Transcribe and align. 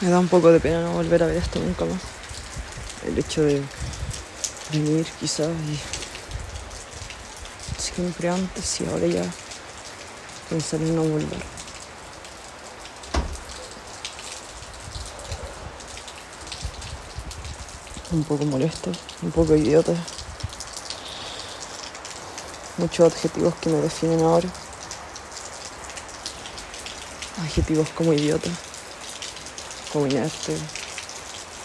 Me 0.00 0.08
da 0.08 0.18
un 0.18 0.28
poco 0.28 0.50
de 0.50 0.60
pena 0.60 0.80
no 0.80 0.92
volver 0.92 1.22
a 1.22 1.26
ver 1.26 1.36
esto 1.36 1.58
nunca 1.58 1.84
más. 1.84 2.00
El 3.06 3.18
hecho 3.18 3.42
de 3.42 3.62
venir 4.72 5.06
quizás 5.20 5.50
y 5.68 5.78
siempre 7.78 8.30
antes 8.30 8.80
y 8.80 8.86
ahora 8.86 9.06
ya 9.06 9.24
pensar 10.48 10.80
en 10.80 10.96
no 10.96 11.02
volver. 11.02 11.42
Un 18.12 18.24
poco 18.24 18.46
molesto, 18.46 18.90
un 19.20 19.30
poco 19.32 19.54
idiota. 19.54 19.92
Muchos 22.78 23.12
adjetivos 23.12 23.54
que 23.56 23.68
me 23.68 23.82
definen 23.82 24.22
ahora. 24.22 24.48
Adjetivos 27.44 27.90
como 27.90 28.14
idiota, 28.14 28.48
como 29.92 30.06
inerte, 30.06 30.56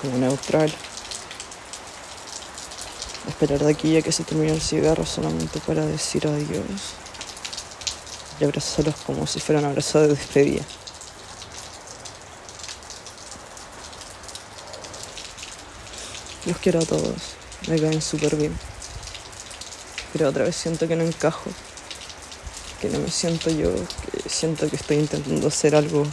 como 0.01 0.17
neutral. 0.17 0.73
Esperar 3.27 3.59
de 3.59 3.71
aquí 3.71 3.97
a 3.97 4.01
que 4.01 4.11
se 4.11 4.23
termine 4.23 4.53
el 4.53 4.61
cigarro 4.61 5.05
solamente 5.05 5.59
para 5.59 5.85
decir 5.85 6.27
adiós. 6.27 6.93
Y 8.39 8.43
abrazarlos 8.43 8.95
como 9.05 9.25
si 9.27 9.39
fuera 9.39 9.59
un 9.59 9.65
abrazo 9.65 10.01
de 10.01 10.09
despedida. 10.09 10.63
Los 16.45 16.57
quiero 16.57 16.79
a 16.79 16.85
todos, 16.85 17.15
me 17.67 17.79
caen 17.79 18.01
súper 18.01 18.35
bien. 18.35 18.55
Pero 20.13 20.29
otra 20.29 20.43
vez 20.43 20.55
siento 20.55 20.87
que 20.87 20.95
no 20.95 21.03
encajo, 21.03 21.49
que 22.79 22.89
no 22.89 22.99
me 22.99 23.09
siento 23.09 23.49
yo, 23.49 23.71
que 23.73 24.29
siento 24.29 24.69
que 24.69 24.75
estoy 24.75 24.97
intentando 24.97 25.47
hacer 25.47 25.75
algo 25.75 26.05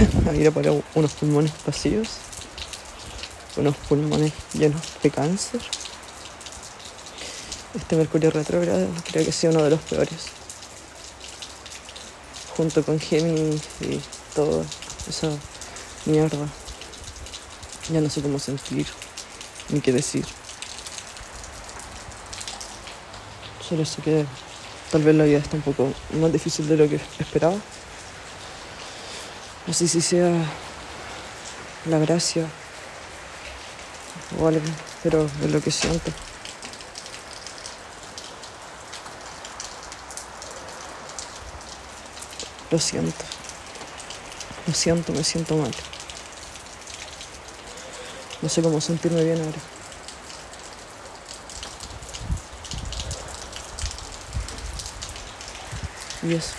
a 0.30 0.34
ir 0.34 0.50
para 0.52 0.72
unos 0.94 1.12
pulmones 1.12 1.52
vacíos, 1.66 2.08
unos 3.56 3.76
pulmones 3.76 4.32
llenos 4.54 4.80
de 5.02 5.10
cáncer. 5.10 5.60
Este 7.74 7.96
Mercurio 7.96 8.30
retrógrado 8.30 8.88
creo 9.10 9.24
que 9.24 9.32
sea 9.32 9.50
uno 9.50 9.62
de 9.62 9.70
los 9.70 9.80
peores. 9.80 10.26
Junto 12.56 12.82
con 12.82 12.98
Géminis 12.98 13.62
y 13.80 14.00
toda 14.34 14.64
esa 15.08 15.30
mierda. 16.06 16.46
Ya 17.92 18.00
no 18.00 18.08
sé 18.08 18.22
cómo 18.22 18.38
sentir 18.38 18.86
ni 19.68 19.80
qué 19.80 19.92
decir. 19.92 20.24
Solo 23.68 23.84
sé 23.84 24.02
que 24.02 24.24
tal 24.90 25.02
vez 25.02 25.14
la 25.14 25.24
vida 25.24 25.38
está 25.38 25.56
un 25.56 25.62
poco 25.62 25.92
más 26.20 26.32
difícil 26.32 26.66
de 26.68 26.76
lo 26.76 26.88
que 26.88 27.00
esperaba. 27.18 27.56
No 29.66 29.74
sé 29.74 29.86
si 29.86 30.00
sea 30.00 30.30
la 31.86 31.98
gracia 31.98 32.46
o 34.38 34.46
algo, 34.46 34.60
pero 35.02 35.28
es 35.42 35.50
lo 35.50 35.60
que 35.60 35.70
siento. 35.70 36.10
Lo 42.70 42.78
siento. 42.78 43.24
Lo 44.66 44.74
siento, 44.74 45.12
me 45.12 45.24
siento 45.24 45.56
mal. 45.56 45.72
No 48.42 48.48
sé 48.48 48.62
cómo 48.62 48.80
sentirme 48.80 49.24
bien 49.24 49.40
ahora. 49.40 49.58
Y 56.22 56.34
eso. 56.34 56.54